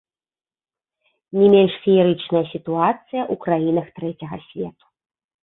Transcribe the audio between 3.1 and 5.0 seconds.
ў краінах трэцяга свету.